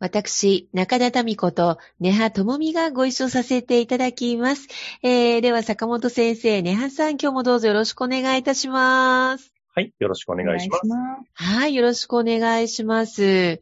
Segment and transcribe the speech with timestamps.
[0.00, 4.66] 私、中田民子と根葉智美がご一緒させていただきます。
[5.02, 9.52] えー、では坂本先生、根葉さん今日もどうぞよろしくお願いいたします。
[9.74, 9.92] はい。
[9.98, 10.82] よろしくお願いします。
[11.34, 13.60] はい、よろしくお願いします。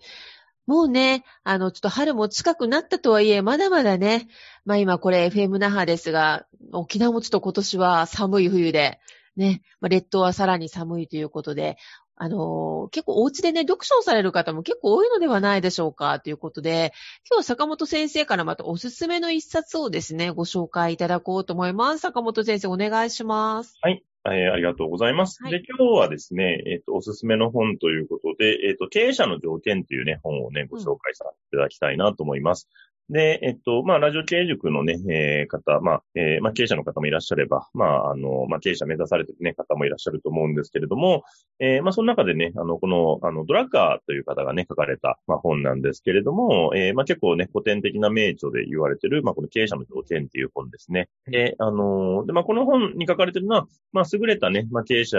[0.65, 4.29] もうね、あの、ちょっと春も近くなったとはいえ、まだまだね、
[4.65, 9.01] まあ今これ FM 那覇ですが、沖縄もちょっと今年は寒い冬で、
[9.37, 11.79] ね、まあ、列島はさらに寒いということで、
[12.21, 16.93] あのー結構お家でね、読書をされる方も結構多いのではないでしょうかということで、
[17.29, 21.99] 今日は坂本先生からまたおすすめの一冊をですね、ご紹介いただこうと思います。
[21.99, 23.79] 坂本先生お願いします。
[23.83, 24.03] はい。
[24.27, 25.43] えーありがとうございます。
[25.43, 32.69] はいで、今日はですね、えっ、と、おすすめの本ということで、えっ、と、経営者の条件というね、本をね、ご紹介させていただきたいなと思います。
[33.11, 41.23] で、えっと、まあ、ラジオ経営塾のね、えー方、まあ、えーまあ、経営者の方もいらっしゃれば、まあ、あの、まあ、経営者目指されてるね、方もいらっしゃると思うんですけれども、
[41.59, 51.09] えーまあ、その中でね、あの、この、あの、ドラッカーという方がね、書かれた、まあ、本なんですけれども、えーまあ、結構ね、古典的な名著で言われてる、まあ、この経営者の条件っていう本ですね。
[51.27, 55.19] で、あので、まあ、この本に書かれてるのは、まあ、優れたね、まあ、経営者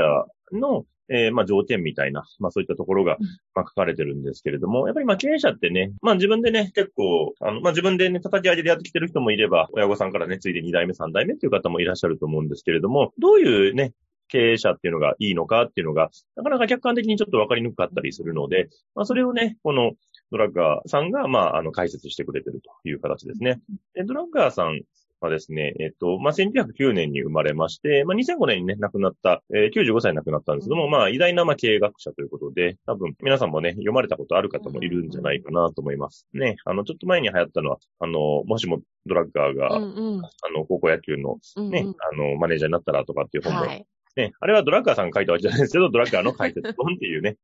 [0.52, 3.18] の、えーまあ、条件みたいな、まあ、そういったところが、
[3.56, 13.94] まあ、書かれてるんですけれども、やっぱりまあ、経営者ってね、まあ、自分でね、結構、あの、まあ、自分でね、叩き上げでやってきてる人もいれば、親御さんからね、ついで2代目、3代目っていう方もいらっしゃると思うんですけれども、どういうね、
[14.30, 19.94] 経営者っていうのがいいのかっていうのが、なかなか客観的にちょっと分かりにくかったりするので、まあ、それをね、この
[20.32, 23.60] ドラッガーさんが、まあ、あの、解説してくれてるという形ですね。
[23.96, 24.82] で、ドラッガーさん
[25.22, 36.28] はですね、えっと、まあ、1909年に生まれまして、まあ、2005年にね、亡くなった、えー95歳に亡くなったんですけども、まあ、偉大な、まあ、経営学者ということで、多分、皆さんもね、読まれたことある方もいるんじゃないかなと思います。
[36.34, 40.26] ね、あの、ちょっと前に流行ったのは、あの、もしもドラッガーが、うんうん。
[40.26, 43.86] あの、高校野球のね、うんうんあの、マネージャーになったらとかっていう本も、はい。
[44.16, 47.38] ね、あれはドラッガーさんが書いたわけじゃないですけど、ドラッガーの解説本っていうね、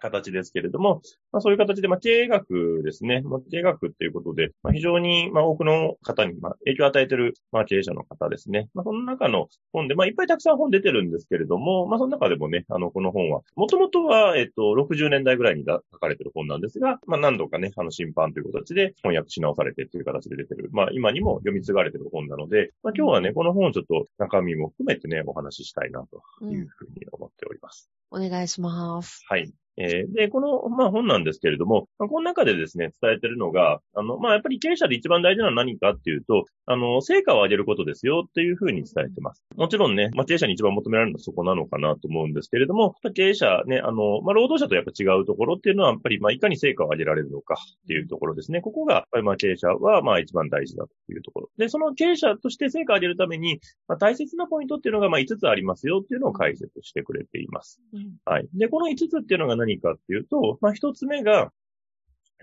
[0.00, 1.00] 形ですけれども、
[1.32, 3.22] まあ、そういう形で、まあ、経営学ですね。
[3.22, 8.68] まあ、経営学っていうことで、まあ、非常に、まあ、多くの方に、まあ、影響を与えている、まあ、経営者の方ですね。
[8.74, 20.70] まあ、その中の本で、まあ、いっぱいたくさん本出てるんですけれども、まあ、その中でもね、あの、この本は、もともとは、えっと、60年代ぐらいにだ書かれてる本なんですが、まあ、何度かね、あの、審判という形で翻訳し直されてっていう形で出てる。
[20.72, 27.90] まあ、今にも読み継がれてる本なので、まあ、今日はね、この本をちょっと中身も含めてね、お話ししたいなというふうに思っております。
[28.10, 29.24] お願いします。
[29.28, 29.52] はい。
[29.76, 39.44] えーで、この、まあ、本なんですけれども、まあ、この中でですね、伝えてるのが、あの、まあ、やっぱり経営者で一番大事なのは何かっていうと、あの、成果を上げることですよっていうふうに伝えてます。
[39.54, 48.60] もちろんね、まあ、経営者に一番求められるのはそこなのかなと思うんですけれども、経営者ね、あの、まあ、労働者とやっぱ違うところっていうのは、やっぱり、まあ、いかに成果を上げられるのかっていうところですね。
[48.60, 51.50] ここが、やっぱりまあ、経営者は、まあ、一番大事だというところ。
[51.58, 57.80] で、その経営者として成果を上げるために、まあ、大切なポイントっていうのが、まあ、5つありますよっていうのを解説してくれています。
[57.92, 58.48] うんはい。
[58.54, 61.52] で、この5つっていうのが何かっていうと、まあ、1つ目が、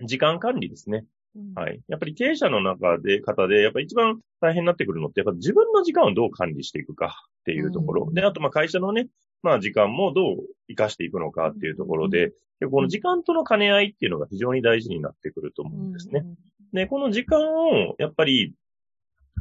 [0.02, 1.06] 時間管理ですね。
[1.54, 1.80] はい。
[1.88, 8.04] やっぱり経営者の中で、方で、やっぱり一番大変になってくるのって、やっぱ自分の時間をどう管理していくかっていうところ。
[8.08, 9.08] うんで、あと、まあ、会社のね、
[9.42, 10.36] まあ、時間もどう
[10.68, 16.24] 活かしていくのかっていうところで、でこの時間との兼ね合いっていうのが非常に大事になってくると思うんですね。
[16.72, 18.54] で、この時間を、やっぱり、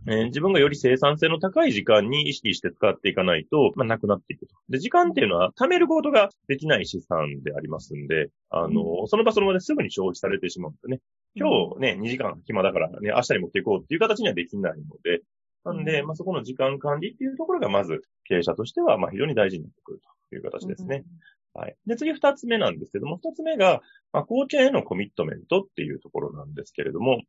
[0.07, 4.55] えー自分がより生産性の高い時間に意識して使っていかないと、まあ、なくなっていくと。
[4.69, 10.99] で、時間っていうのは貯めることができない資産でありますんで、あの、その場その場ですぐに消費されてしまうんですね。
[11.35, 15.21] 今日ね、2時間暇だからね、明日に持っていこうっていう形にはできないので、
[15.63, 21.05] なんで、まあ、そこの時間管理っていうところがまず経営者としては、まあ、非常に大事になってくるという形ですね。
[21.53, 21.75] はい。
[21.85, 23.81] で、次二つ目なんですけども、二つ目が、
[24.11, 27.21] まあ、貢献へのコミットメントっていうところなんですけれども、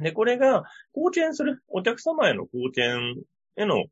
[0.00, 3.16] で、これが、貢献する、お客様への貢献
[3.56, 3.84] への、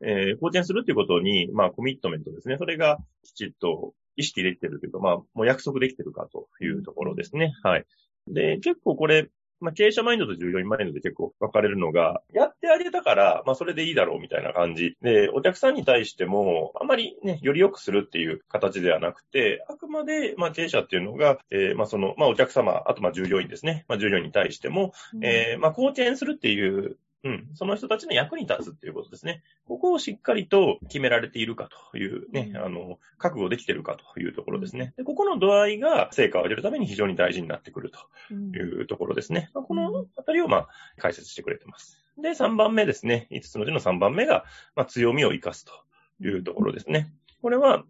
[0.00, 2.56] えー貢献するっていうことに、まあ、コミットメントですね。
[2.58, 7.52] それが、きちっと意識できてるというか、まあ、もう約束できてるかというところですね。
[7.62, 7.84] はい。
[8.28, 9.28] で、結構これ、
[9.60, 23.84] まあ、経営者マインドと従業員マインドで結構分かれるのが、やってあげたから、まあ、それでいいだろうみたいな感じで、お客さんに対しても、あまりね、より良くするっていう形ではなくて、あくまで、まあ、経営者っていうのが、えー、まあ、その、まあ、お客様、あと、ま、従業員ですね。
[23.88, 27.48] まあ、従業員に対しても、うん、えー、まあ、貢献するっていううん。
[27.54, 29.42] その人たちの役に立つっていうことですね。
[29.66, 34.94] ここをしっかりと決められているかというね、うん、あの、覚悟できているかというところですね。
[34.96, 39.50] で、ここの度合いが成果を上げるために非常に大事になってくるというところですね。
[39.54, 40.68] まあ、このあたりをまあ
[40.98, 42.00] 解説してくれてます。
[42.18, 43.26] で、3番目ですね。
[43.30, 44.44] 5つのうちの3番目が、
[44.76, 45.72] まあ、強みを生かすと
[46.20, 47.12] いうところですね。
[47.42, 47.84] これは、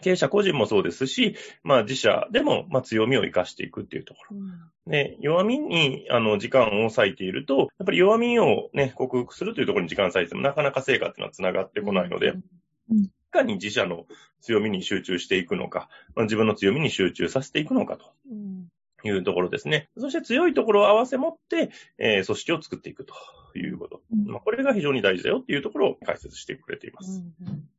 [0.00, 4.36] 経営者個人もそうですし、まあ自社でも、まあ強みを生かしていくっていうところ。
[4.36, 4.40] う
[4.88, 12.34] ん、で、弱みに、あの、時間を割いていると、やっぱり弱みをね、克服するというところに時間割いてもなかなか成果っていうのは繋がってこないので、
[12.90, 14.06] うん、いかに自社の
[14.40, 18.12] 強みに集中していくのか、まあ、自分の強みに集中させていくのかと。
[19.04, 19.88] いうところですね。
[19.98, 23.14] そして強いところを合わせ持って、えー、組織を作っていくと
[23.58, 24.00] いうこと。
[24.26, 27.22] まあ、これが非常に大事だよっていうところを解説してくれています。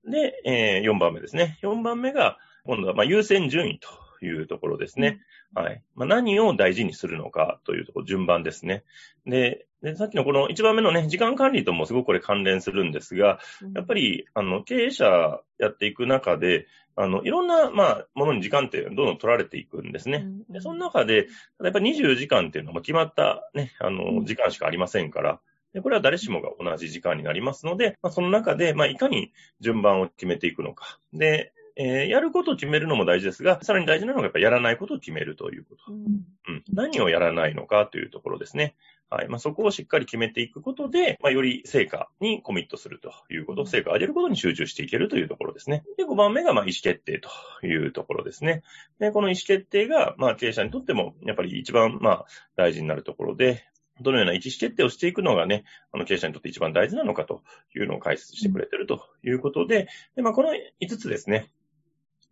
[0.06, 1.58] で、えー、4番目ですね。
[1.64, 3.90] 4番目が、今度はま優先順位と
[4.26, 5.20] いうところですね。
[5.54, 5.84] はい。
[5.96, 8.84] まあ、何を大事にするのかというところ、順番ですね。
[9.26, 13.40] で、でさっきのこの1番目のね、時間管理ともすごくこれ関連するんですが、
[13.76, 20.26] やっぱり、あの、経営者やっていく中で、あの、いろんな、まあ、ものに時間ってどんどん取られていくんですね。
[20.50, 21.28] で、その中で、
[21.62, 25.40] やっぱり24時間っていうのは決まったね、あの、時間しかありませんから、
[25.74, 31.00] で、これは誰しもが同じ時間になりますので、まあ、その中で、まあ、いかに順番を決めていくのか。
[31.14, 35.92] で、えー、やることを決めるのも大事ですが、さらに大事なのがやっぱやらないことを決めるということ。
[35.92, 36.06] うん、
[36.48, 36.64] うん。
[36.72, 38.76] 何をやらないのかというところですね。
[39.10, 39.28] はい。
[39.28, 45.84] まあ、そこをしっかり決めていくことで、まあ、より成果にコミットするということ、成果を上げることに集中していけるというところですね。
[45.98, 47.30] で、5番目が、まあ、意思決定と
[47.66, 48.64] いうところですね。
[49.00, 53.66] で、この意思決定が、まあ、経営者にとっても、やっぱり一番、まあ、大事になるところで、
[54.02, 57.44] どのような意思決定をしていくのがね、あの経営者にとって一番大事なのかと
[57.76, 60.50] いうのを解説してくれているということで、でまあ、この
[60.82, 61.52] 5つですね。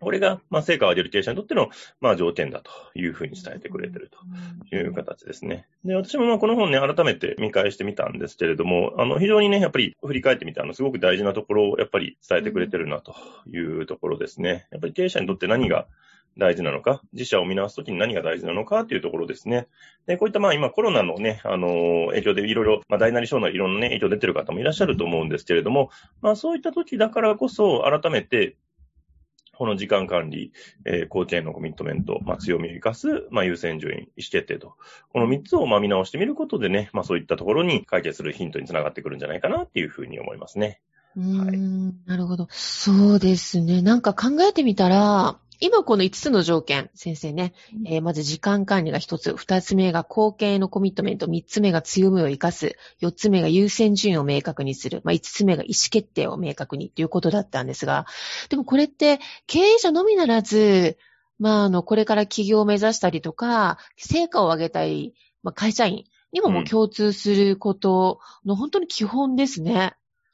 [0.02, 1.70] これが、まあ、成果を上げる経営者にとっての、
[2.02, 4.10] まあ、条件だというふうに伝えてくれてる
[4.70, 5.68] という形ですね。
[5.86, 13.16] で、私もまあ、この本ね、改めて見返してみたんですけれども、あの、非常にね、やっぱり振り返ってみたの、すごく大事なところを、やっぱり伝えてくれてるなと
[13.48, 14.68] いうところですね。
[14.72, 15.86] やっぱり経営者にとって何が
[16.38, 19.68] 大事なのか、自社を見直すときに何が大事なのかというところですね。
[20.08, 25.90] で、こういったまあ今コロナのね、あの、影響でいろいろ、まあ大なり小なりいろんなね、影響出てる方もいらっしゃると思うんですけれども、
[26.22, 28.56] まあそういった時だからこそ改めて、
[29.62, 30.54] この時間管理、
[30.86, 34.74] えー、貢献のコミットメント、まあ、強みを生かす、まあ、優先順位、意思決定と、
[35.14, 40.82] この3つをまあ見直してみることでね、まあ、そういったところに解決するヒントにつながってくるんじゃないかなっていうふうに思いますね。
[41.16, 42.48] うん、はい、なるほど。
[42.50, 43.84] そうですね。
[43.84, 47.54] なんか考えてみたら、今この5つの条件、先生ね、
[47.86, 58.08] えー、まず時間管理が1つ、2つ目が貢献のコミットメント、3つ目が強みを生かす、4つ目が優先順位を明確にする、まあ、5つ目が意思決定を明確にということだったんですが、
[58.50, 60.98] でもこれって経営者のみならず、
[61.38, 65.14] まあ、あの、これから起業を目指したりとか、成果を上げたい、
[65.44, 69.94] まあ、会社員にももう共通することの本当に基本ですね。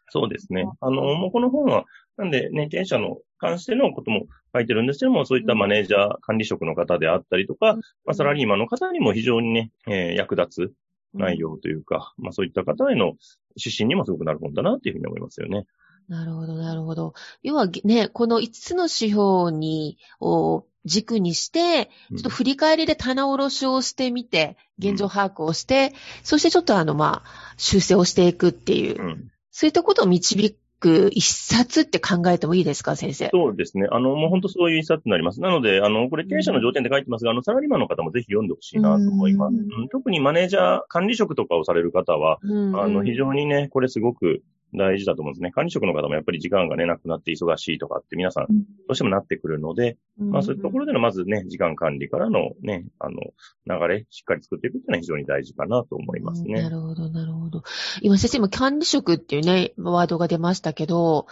[0.10, 0.66] そうですね。
[0.80, 1.86] あの、もうこの本は、
[2.16, 10.74] なんでね、経営者の関してのことも書いてるんですけども、そういったマネージャー、管理職の方であったりとか、まあ、サラリーマンの方にも非常にね、えー、役立つ
[11.14, 13.14] 内容というか、まあそういった方への
[13.56, 15.66] 指針にもすごくなるもんだなっていうふうに思いますよね。
[16.08, 17.14] なるほど、なるほど。
[17.44, 33.30] 要はね、この5つの指標に、を軸にして、ちょっと振り返りで棚卸しをしてみて、現状把握をして、うん、そしてちょっとあの、まあ、修正をしていくっていう、うん、そういったことを導く一冊って考えてもいいですか、先生？
[33.32, 33.88] そうですね。
[33.92, 35.42] あの、もう本当そういう一冊になります。
[35.42, 39.56] なので、あの、これ経営者の条件で書いてますが、あの、サラリーマンの方もぜひ読んでほしいなと思います。
[39.56, 42.48] うん、特にマネージャー、管理職とかをされる方は、あ
[42.88, 44.44] の、非常にね、これすごく
[44.74, 45.52] 大事だと思うんですね。
[45.52, 48.54] 管理職の方もやっぱり時間がね、なくなって忙しいとかって皆さん、ど
[48.90, 53.22] うしてもなってくるので、うん、まあそういうところでのまずね、時間管理からのね、あの、
[53.66, 56.56] 流れ、しっかり作っていくっていうのは非常に大事かなと思いますね。
[56.56, 57.64] うん、なるほど、なるほど。
[58.02, 61.28] 今先生も管理職っていうね、ワードが出ましたけど、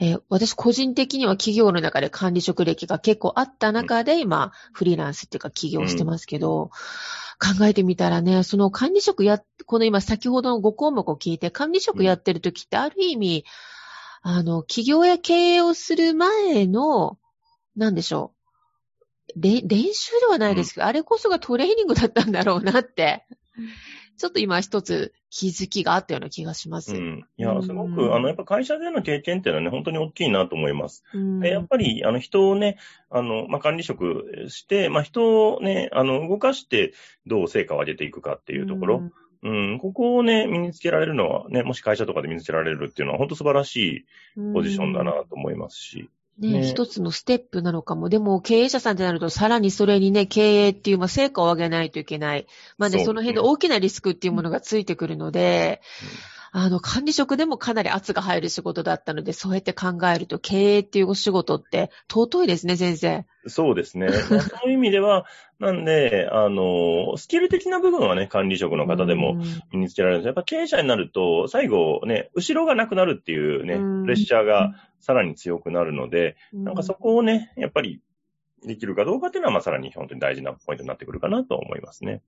[0.00, 6.70] えー、私個人的には企業の中で管理職歴が結構あった中で、今、フリーランスっていうか起業してますけど、
[7.38, 13.44] 考えてみたらね、その管理職や、この今先ほどの5項目を聞いて、管理職やってる時ってある意味、
[14.22, 17.18] あの、企業や経営をする前の、
[17.76, 18.32] なんでしょ
[19.36, 19.40] う。
[19.40, 19.62] 練
[19.92, 23.26] 習ではないですけど、うん、あれこそがトレーニングだったんだろうなって。
[24.16, 26.94] ちょっと今一つ気づきがあったような気がします。
[26.94, 27.26] うん。
[27.36, 31.02] いや、すごく、あの、やっぱ会社での経験っていうのはね、本当に大きいなと思います。
[31.12, 32.78] うん、やっぱり、あの、人をね、
[33.10, 36.92] あの、まあ、管理職して、まあ、人をね、あの、動かして
[37.26, 38.96] どう成果を上げていくかっていうところ。
[38.98, 39.12] うん
[39.44, 44.06] うん、ここをね、身につけられるのはね、もし会社とかで身につけられるっていうのは、本当素晴らしい
[44.54, 46.08] ポジションだなと思いますし。
[46.38, 48.08] ね、ね一つのステップなのかも。
[48.08, 52.46] でも、経営者さんってなると、さらにそれにね、経営っていう、まあ、成果を上げないといけない。
[52.76, 63.26] まあね、その辺の大きなリスクっていうものがついてくるので、うん、あの、管理職でもかなり圧が入る仕事だったので、そうやって考えると、経営っていうお仕事って尊いですね、先生。
[63.48, 64.08] そうですね。
[64.30, 65.26] そういう意味では、
[65.58, 69.36] なんで、あの、スキル的な部分はね、管理職の方でも
[69.72, 70.26] 身につけられるんです。
[70.26, 78.00] やっぱ経営者になると、最後ね、後ろがなくなるっていうね、プレッシャーがさらに強くなるので、なんかそこをね、やっぱり
[78.64, 82.22] できるかどうかっていうのは、まあさらに本当に大事なポイントになってくるかなと思いますね。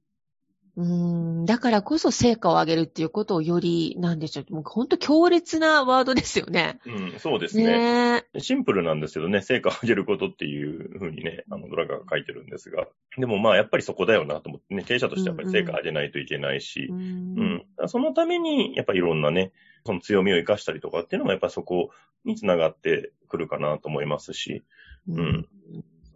[0.78, 6.80] うん、だからこそ成果を上げるっていうことをより、なんでしょう、もう本当強烈なワードですよね。
[6.84, 8.20] うん、そうですね。
[8.20, 8.24] ね。
[8.40, 12.88] シンプルなんですけどね、成果を上げることっていうふうにね、あの、ドラガが書いてるんですが。
[13.16, 17.66] でもまあ、やっぱりそこだよなと思ってね、経営者としてやっぱり成果を上げないといけないし、うん、うん。
[17.78, 19.52] うん、そのために、やっぱりいろんなね、
[19.86, 21.88] その強みを生かしたりとかっていうのもやっぱそこ
[22.26, 24.62] につながってくるかなと思いますし、
[25.08, 25.48] うん、うん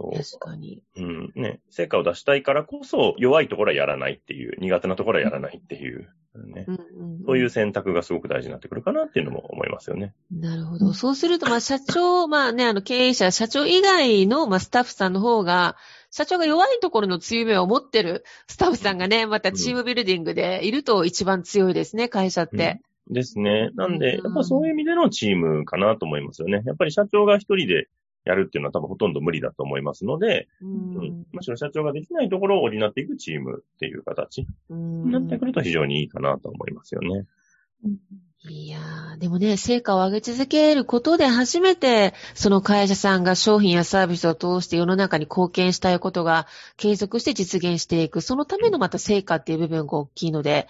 [0.00, 0.16] そう。
[0.16, 0.82] 確かに。
[0.96, 1.32] うん。
[1.34, 1.60] ね。
[1.68, 7.24] 成果を出したいからこそ、弱いところはやらないっていう、苦手なところはやらないっていう、ね、うんうんうん。
[7.26, 10.14] そういう選択がすごく大事になってくるかなっていうのも思いますよね。
[10.30, 10.94] なるほど。
[10.94, 15.76] そうすると、まあ、社長、まあね、あの、経営者、社長以外の、まあ、スタッフさんの方が、
[16.10, 22.80] 社長が弱いところの強みを持ってるスタッフさんがね、またチームビルディングでいると一番強いですね、会社って。
[23.08, 23.70] うん、ですね。
[23.74, 26.62] なんで、やっぱそういう意味でのチームかなと思いますよね。
[26.64, 27.88] やっぱり社長が一人で
[28.24, 37.26] やるっていうのは多分ほとんど無理だと思いますので、うん、むしろ社長ができないところを補っていくチームっていう形になってくると非常にいいかなと思いますよね。
[38.48, 46.46] いやー、でもね、成果を上げ続けることで初めて、その会社さんが商品やサービスを通して世の中に貢献したいことが
[46.78, 48.22] 継続して実現していく。
[48.22, 50.68] そのためのまた成果っていう部分が大きいので、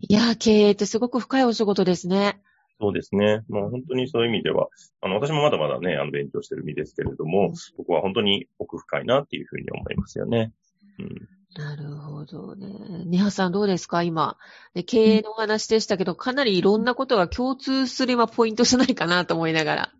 [0.00, 2.40] いやー、経営ってすごく深いお仕事ですね。
[2.80, 3.42] そうですね。
[3.48, 4.68] もう本当にそういう意味では、
[5.00, 10.52] あの、私もまだまだね、あの、勉強してる身ですけれども、ここは本当に奥深いなっていうふうに思いますよね。
[10.98, 11.28] うん。
[11.56, 12.66] なるほどね。
[13.06, 14.02] ネハさんどうですか？
[14.02, 14.36] 今。
[14.86, 19.92] 経営のお話でしたけど、かなりいろんなことが共通する今ポイントじゃないかなと思いながら。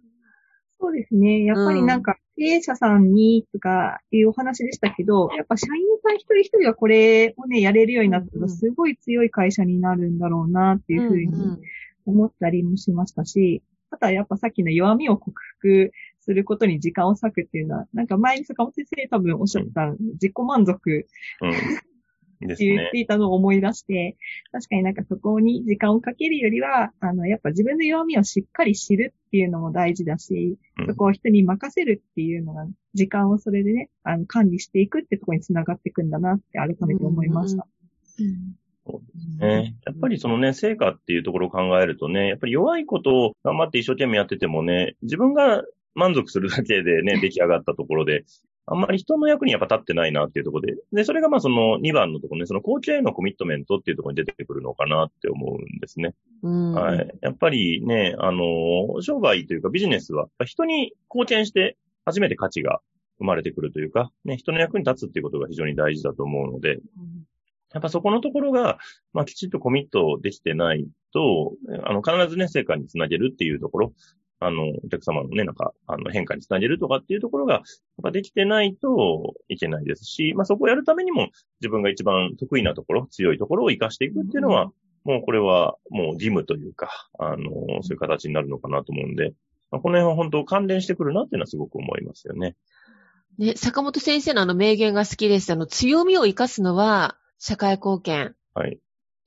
[0.81, 1.45] そうですね。
[1.45, 11.59] やっぱりなんか、経営者さんにとかいうお話でしたけど、やっぱ社員さん一人一人がこれをね、やれるようになったら、すごい強い会社になるんだろうなっていうふうに
[12.07, 21.07] 思ったりもしましたし、あとはやっぱさっきの弱みを克服することに時間を割くっていうのは、なんか前に坂本先生多分おっしゃった、自己満足、
[21.41, 21.51] うん、
[22.53, 24.17] って言っていたのを思い出して、
[24.53, 37.67] 確かになんかそこに時間をかけるよりは、あの、やっぱ自分の弱みをしっかり知るっていうのも大事だし、そこを人に任せるっていうのが、時間をそれでね、あの、管理していくってところにつながっていくんだなって改めて思いました。
[38.19, 38.27] うん。
[38.27, 38.64] そうですね。
[39.87, 45.63] やっぱりそのね、成果っていうところを考えるとね、やっぱり弱いことを頑張って一生懸命やっててもね、自分が
[45.95, 48.25] 満足するだけでね、出来上がったところで、
[48.67, 56.15] あんまり人の役にやっぱ立ってないなっていうところで、で、それがまあその2番のところね、その後継へのコミットメントっていうところに出てくるのかなって思うんですね。
[56.43, 57.11] はい。
[57.21, 61.77] やっぱりね、あの、商売というかビジネスは、人に貢献して
[62.07, 62.81] 初めて価値が
[63.19, 66.79] 生まれてくるというか、ね、人の役に立つっていうことが非常に大事だと思うので、
[67.75, 68.79] やっぱそこのところが、
[69.13, 71.53] まあ、きちっとコミットできてないと、
[71.85, 73.93] あの、必ずね、成果につなげるっていうところ、
[74.39, 77.63] あの、お客様のね、なんか、あの、変化につなげるとかっていうところが、やっ
[78.03, 81.29] ぱできてないといけないですし、まあ、そこをやるためにも、
[81.61, 84.71] 自分が一番得意なところ、強いところを活かしていくっていうのは、
[85.07, 87.51] うん、もうこれは、もう義務というか、あの、
[87.83, 89.33] そういう形になるのかなと思うんで、
[89.71, 92.55] まあ、この辺は本当関連してくるなっていうのはすごく思いますよね。
[93.39, 95.53] ね、坂本先生のあの名言が好きです。
[95.53, 98.35] あの、強みを活かすのは、社会貢献。
[98.55, 98.79] はい。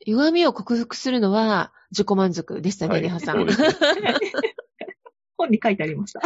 [0.06, 3.46] 弱みを克服するのは自己満足でしたね、リハさん。
[5.38, 6.22] 本に書いてありました。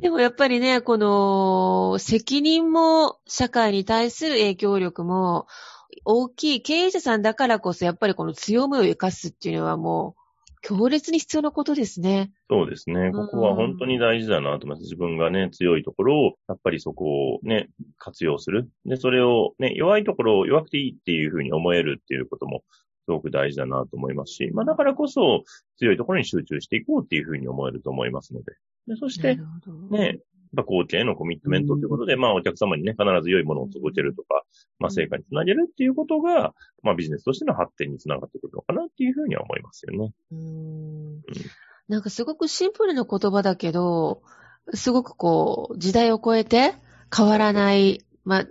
[0.00, 5.46] でもやっぱりね、この責任も社会に対する影響力も
[6.04, 10.23] 大きい経営者さんだからこそやっぱりこの強みを生かすっていうのはもう
[10.64, 12.32] 強烈に必要なことですね。
[12.48, 13.12] そうですね。
[13.12, 14.82] ここは本当に大事だなと思います。
[14.84, 17.68] 自分がね、強いところを、やっぱりそこをね、
[17.98, 18.70] 活用する。
[18.86, 22.64] で、それをね、弱いところを弱くていいっていうふうに思えるっていうことも、
[23.04, 25.44] すごく大事だなと思いますし、まあだからこそ
[25.76, 28.54] 強いところに集中していこうっていうふうに思えると思いますので。
[28.86, 29.38] でそして、
[29.90, 30.18] ね、
[30.54, 34.44] ぱ貢献へのコミットメントということで、まあお客様にね、必ず良いものを届けるとか、
[34.78, 40.12] まあ成果につなげるっていうことが、まあビジネスとしての発展につながってくるのかなっていうふうには思いますよね。
[40.32, 41.22] うん
[41.88, 44.22] なんかすごくシンプルな言葉だけど、
[44.72, 46.74] すごくこう、時代を超えて
[47.14, 48.46] 変わらない、まあ、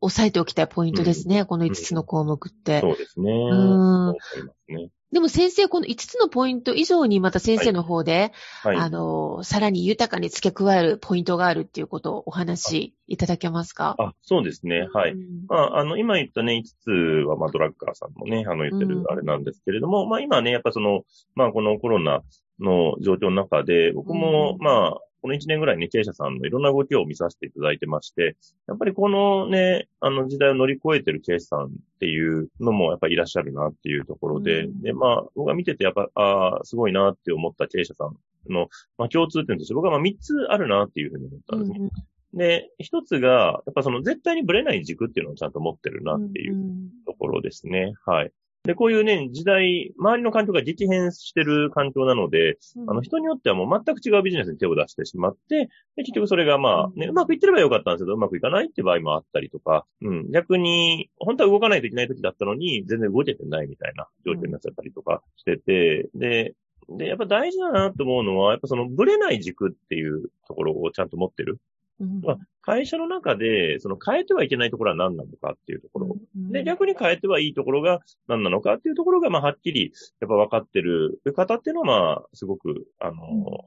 [0.00, 1.46] 押さえておきたいポイントですね。
[1.46, 2.80] この5つの項目って。
[2.80, 3.32] そうですね。
[3.32, 4.90] んそう思いますね。
[5.12, 8.32] でも先生、この5つのポイント以上にまた先生の方で、
[8.62, 8.76] はい。
[8.76, 13.94] あの、さらに豊かに付け加えるポイントがあるっていうことをお話しいただけますか？
[13.98, 14.88] あ、そうですね。
[14.92, 15.12] はい。
[15.12, 21.02] うんまあ、あの、今言ったね、5つは、まあ、ドラッカーさんのね、あの、言ってるうんあれなんですけれども、まあ、今ね、やっぱその、
[21.34, 22.22] まあ、このコロナ
[22.60, 28.36] の状況の中で、僕も、うんまあ、この1年ぐらいね、経営者さんのいろんな動きを見させていただいてまして、
[28.68, 31.68] やっぱりこのね、あの時代を乗り越えてる経営者さんっ
[31.98, 38.16] ていうのもやっぱりいらっしゃるなっていうところで、うんで、まあ、僕が見ててやっぱ、ああ、すごいなって思った経営者さん
[38.52, 38.68] の、
[38.98, 41.90] まあ、共通点として僕はまあ3つあるなっていうふうに思ったんですね。
[42.34, 47.94] で、一つが、やっぱその絶対にブレない軸っていうのをちゃんと持ってるなっていううんところですね。
[48.04, 48.32] はい。
[48.66, 52.90] で、こういうね、時代、周りの環境が激変してる環境なので、うん。
[52.90, 66.54] あの、人によってはもう全く違うビジネスに手を出してしまって、で結局それがまあ、ね、うまくいってればよかったんですけど、うまくいかないって場合もあったりとか、うん、逆に、本当は動かないといけない時だったのに、全然動けてないみたいな状況になっちゃったりとかしてて、で、
[66.88, 71.58] で、やっぱ大事だなと思うのは、やっぱそのブレない軸っていうところをちゃんと持ってる。
[72.00, 72.20] うん。
[72.20, 76.16] まあ会社の中で、その変えてはいけないところは何なのかっていうところ。
[76.50, 83.14] で、逆に変えてはいいところが何なのかっていうところが、まあ、はっきり、やっぱ分かってる方っていうのは、まあ、すごく、あの、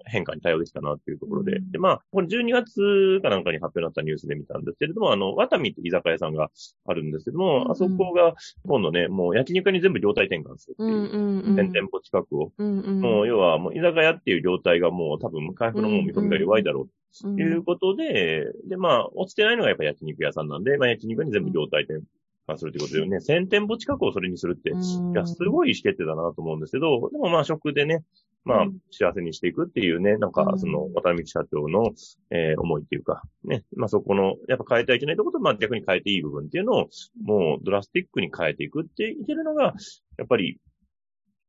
[0.05, 1.53] 変化に対応できたなっていうところで。
[1.53, 6.49] うんで、まあ、これ12月かなんかに発表になったニュースで見たんですけれども、あの、ワタミって居酒屋さんが
[6.85, 8.33] あるんですけども、うんあそこが、
[8.67, 11.55] 今度ね、もう焼肉屋に全部業態転換するってうんいう、うんうん。
[11.55, 12.51] 1000店舗近くを。
[12.57, 16.89] もう、要は、もう居酒屋っていう業態がもう多分、回復のもう見込みが弱いだろううん
[17.21, 22.01] ということで、で、まあ、落ちてないのがやっぱ焼肉屋さんなんで、まあ、焼肉屋に全部業態転
[22.47, 25.13] 換するということでね、1000店舗近くをそれにするって、いうん。
[25.13, 28.03] や、すごい意思決定だなと思うんですけど、でもまあ、食でね、
[28.45, 30.59] まあうん、幸せにしていくっていうね、なんかう、ん。
[30.59, 31.91] その、渡辺社長の、
[32.31, 36.89] えー思いっていうか、ね、まあそこの、やっぱ変えてはいけないところと、まあ逆に変えていい部分っていうのを、
[37.21, 39.73] もうドラスティックに変えていくっていけるのが、
[40.17, 40.57] やっぱり、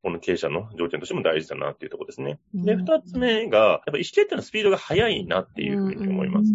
[0.02, 2.38] この経営者の条件としても大事だなっていうところですね。
[2.54, 6.50] で、うん二つ目が、やっぱ意思決定のスピードが速いなっていうふうに思います。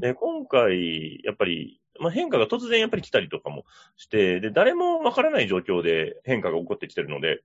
[0.00, 3.64] で、今回、やっぱり、まあ、変化が突然やっぱり来たりとかも
[3.96, 7.42] して、で、誰もわからない状況で変化が起こってきてるので、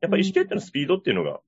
[0.00, 1.40] やっぱり意思決定のスピードっていうのが、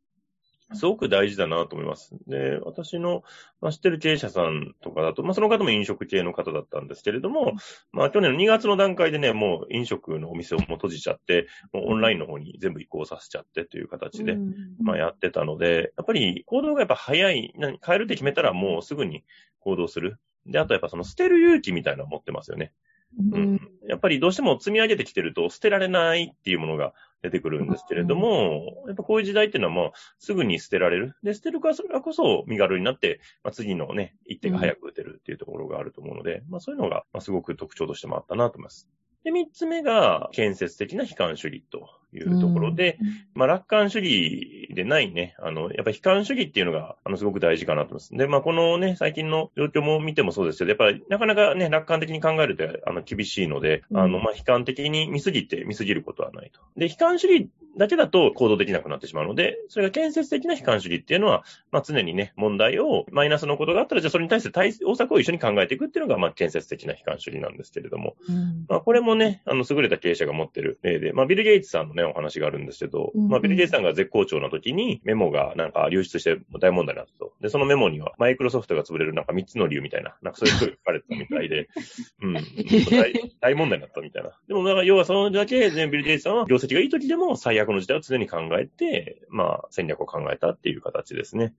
[0.75, 2.15] すごく大事だなと思います。
[2.27, 3.23] で、私の、
[3.61, 7.55] まあ、知ってる経営者さんとかだと、まあ、その方も飲食系の方だったんですけれども、
[7.93, 19.25] まあ、去年の2月の段階でね、もう飲食のお店をもう閉じちゃって、もうオンラインの方に全部移行させちゃってという形で、うんまあやってたので、やっぱり行動がやっぱ早い、何変えるって決めたらもうすぐに
[19.61, 20.19] 行動する。
[20.47, 22.73] で、あとやっぱその捨てる勇気みたいなのを持ってますよね。
[23.19, 23.61] ううんん。
[23.89, 31.17] やっぱりどうしても積み上げてきてると捨てられないっていうものが出てくるんですけれども、やっぱこういう時代っていうのはもうすぐに捨てられる。
[31.23, 38.89] で、捨てるからこそ身軽になって、まあ、次のね、一手が早く打てるっていうところがあると思うので、まあそういうのが、まあ、すごく特徴としてもあったなと思います。
[39.25, 42.99] で、三つ目が建設的な悲観主義というところで、
[43.35, 48.15] まあ、楽観主義でないね、あの、やっぱり悲観主義っていうのが、あの、すごく大事かなと思います。
[48.15, 56.61] で、まあ、このね、最近の状況も見てもそうですけど、やっぱりなかなかね、楽観的に考えると、あの、厳しいので、あの、まあ、悲観的に見すぎて見すぎることはないと。
[56.77, 77.33] で、悲観主義だけだと行動できなくなってしまうので、それが建設的な悲観主義っていうのは、まあ、常にね、問題を、マイナスのことがあったら、じゃあそれに対して対応策を一緒に考えていくっていうのが、まあ、建設的な悲観主義なんですけれども、うんまあ、これもね、あの、優れた経営者が持ってる例で、まあ、ビル・ゲイツさんのね、お話があるんですけど、うんうんまあ、ビル・ゲイツさんが絶好調の時に、メモがなんか流出して大問題になったと。
[77.41, 81.69] で、そのメモには、マイクロソフトが潰れるなんか3つの理由みたいな、なんかそういうことが書かれてたみたいで、
[82.23, 82.35] うん。
[82.35, 84.33] 大大問題になったみたいな。
[84.49, 91.55] でも、だから要はそのだけ、ね、ビル・ゲイツさんは、業績がいい時でも最悪の時代を常に考えて、まあ、戦略を考えたっていう形ですね。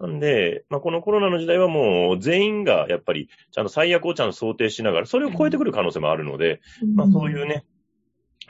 [0.00, 6.60] なんで、まあ、このコロナの時代はもう全員がやっぱりちゃんと最悪をちゃんと想定しながら、それを超えてくる可能性もあるので、
[6.94, 7.64] まあそういうね、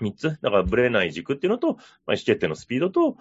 [0.01, 3.16] 三つ、だからブレない軸っていうのと、まあ、意思決定のスピードと、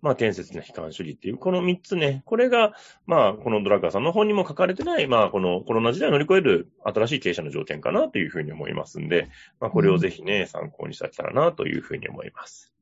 [0.00, 2.74] まあ建設的な悲観主義っていう、この三つね、これが、
[3.06, 9.28] まあこのドラッカーさんの本にも書かれてない、まあこのコロナ時代を乗り越える新しい経営者の条件かなというふうに思いますんで、
[9.60, 12.73] まあこれをぜひね、参考にしてあげたらなというふうに思います。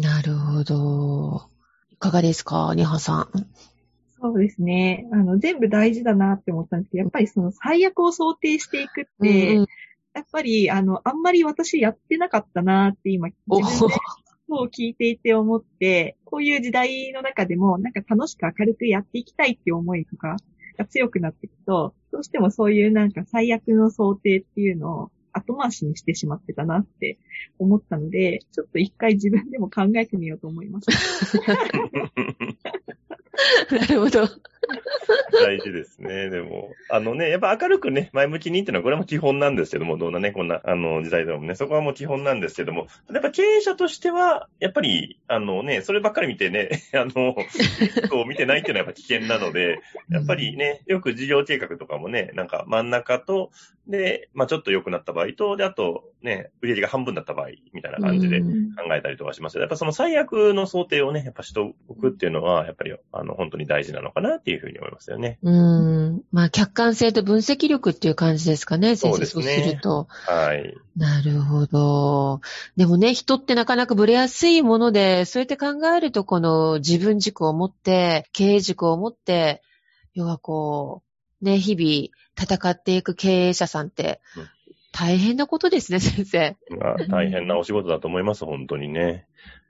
[0.00, 1.48] なるほど。
[1.90, 3.46] いかがですか、ニハさん？
[4.20, 5.08] そうですね。
[5.12, 9.66] あの、全部大事だなって思ったんですけど、やっぱりその最悪を想定していくって、うんうん
[10.14, 13.94] やっぱり、あの、あんまり私やってなかったなって今、お自分で
[14.48, 20.36] そう聞いていて思って、こういう時代の中でも、なんか楽しく明るくやっていきたいっていう思いとか、
[20.78, 27.18] が強くなっていくと、どうしてもそういうなんか最悪の想定っていうのを後回しにしてしまってたなって
[27.58, 30.88] 思ったので、ちょっと一回自分でも考えてみようと思います。
[33.70, 34.28] なるほど。
[35.32, 36.30] 大事ですね。
[36.30, 47.34] でも、あのね、やっぱ明るくね、前向きにっていうのはこれも基本なんですけども、どんなね、こんな、あの、時代でもね、そこはもう基本なんですけども、やっぱ経営者としては、やっぱり、あのね、そればっかり見てね、 あの、
[48.10, 53.50] こう見てないっていうのはやっぱ危険なので、やっぱりね、よく事業計画とかもね、なんか真ん中と、
[53.88, 58.46] で、まあちょっと良くなった場合と、で、あと、ね、売り上げが半分だった場合、みたいな感じで考
[58.96, 65.38] えたりとかしますやっぱその最悪の想定をね、やっぱしておくっていうのは、やっぱり、あの、本当に大事なのかなっていうふうに思いますよね。
[65.42, 66.22] うん。
[66.32, 69.26] まあ、客観性と分析力っていう感じですかね、先生。
[69.26, 70.08] そうですすると。
[70.08, 70.76] はい。
[70.96, 72.40] なるほど。
[72.76, 79.62] でもね、人ってなかなかブレやすいもので、そうやって考えると、この自分軸を持って、経営軸を持って、
[80.14, 81.05] 要はこう、
[81.42, 84.20] ね、日々戦っていく経営者さんって、
[84.92, 86.56] 大変なことですね、先生。
[86.70, 89.26] まあ、大変なお仕事だと思います、本当にね。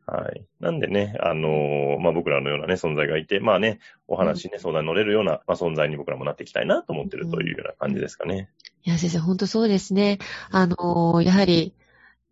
[0.06, 0.44] はい。
[0.60, 8.48] なんでね、あのー、まあ、僕らのようなね、存在がいて、まあね、お話ね、相談に乗れるような、まあ、存在に僕らもなっていきたいなと思ってるというような感じですかね。
[8.84, 10.18] いや、先生、本当そうですね。
[10.52, 11.74] あのー、やはり、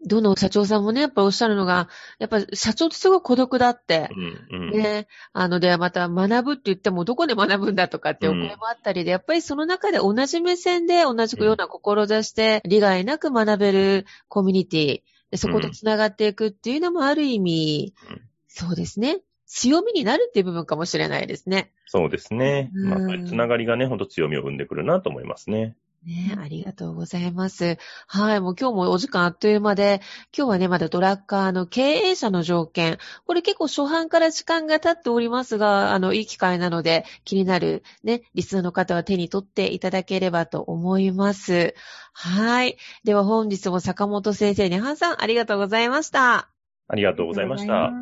[0.06, 1.88] どの社長さんもね、やっぱおっしゃるのが、
[2.18, 4.08] やっぱ社長ってすごい孤独だって。
[4.50, 5.08] うんうん、ね。
[5.32, 19.20] あの、で、また学ぶって言ってもどこで学ぶんだとかってお声もあったりで、うん、やっぱりその中で同じ目線で同じような志して、利害なく学べるコミュニティ、でそこと繋がっていくっていうのもある意味、うん、そうですね。
[19.46, 21.72] 強みになるっていう部分かもしれないですね。
[21.86, 22.70] そうですね。
[22.74, 25.76] うん、まあ、つながりがね、ほんと強みを生んでくるなと思いますね。
[26.04, 27.78] ねありがとうございます。
[28.06, 30.00] はい、もう今日もお時間あっという間で、
[30.36, 32.98] 今日はね、まだドラッカーの経営者の条件。
[33.26, 41.74] これ結構初版から時間が経っておりますが、あの、いい機会なので、気になるね、リスナーの方は手に取っていただければと思います。
[42.12, 42.76] はい。
[43.04, 46.48] では本日も坂本先生に、ハンさん、ありがとうございました。
[46.88, 47.92] ありがとうございました。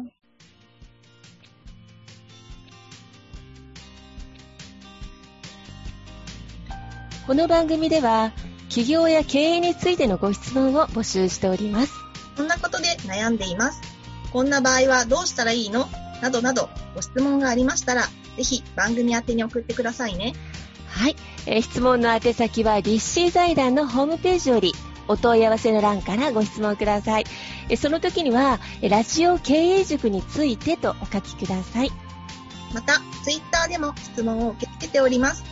[7.24, 8.32] この番組では
[8.68, 11.92] 企業や経営についてのご質問を募集しております。
[12.36, 13.80] こんなことで悩んでいます。
[14.32, 15.88] こんな場合はどうしたらいいの？
[16.20, 18.02] などなどご質問がありましたら、
[18.36, 20.32] ぜひ番組宛てに送ってくださいね。
[20.88, 21.16] はい。
[21.46, 24.72] えー、質問の宛先は立志財団のホームページより
[25.06, 27.24] お問い合わせの欄からご質問ください。
[27.68, 31.90] えその時には、ラジオ経営塾についてとお書きください。
[32.74, 35.51] また、ツイッターでも質問を受け付けております。